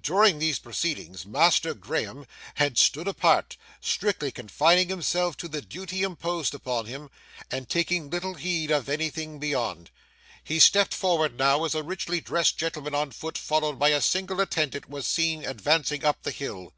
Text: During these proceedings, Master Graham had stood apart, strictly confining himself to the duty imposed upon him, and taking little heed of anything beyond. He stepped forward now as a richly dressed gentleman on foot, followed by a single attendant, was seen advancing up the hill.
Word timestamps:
During 0.00 0.40
these 0.40 0.58
proceedings, 0.58 1.24
Master 1.24 1.72
Graham 1.72 2.26
had 2.54 2.76
stood 2.76 3.06
apart, 3.06 3.56
strictly 3.80 4.32
confining 4.32 4.88
himself 4.88 5.36
to 5.36 5.46
the 5.46 5.62
duty 5.62 6.02
imposed 6.02 6.52
upon 6.52 6.86
him, 6.86 7.10
and 7.48 7.68
taking 7.68 8.10
little 8.10 8.34
heed 8.34 8.72
of 8.72 8.88
anything 8.88 9.38
beyond. 9.38 9.92
He 10.42 10.58
stepped 10.58 10.94
forward 10.94 11.38
now 11.38 11.64
as 11.64 11.76
a 11.76 11.84
richly 11.84 12.20
dressed 12.20 12.58
gentleman 12.58 12.96
on 12.96 13.12
foot, 13.12 13.38
followed 13.38 13.78
by 13.78 13.90
a 13.90 14.00
single 14.00 14.40
attendant, 14.40 14.90
was 14.90 15.06
seen 15.06 15.44
advancing 15.44 16.04
up 16.04 16.24
the 16.24 16.32
hill. 16.32 16.72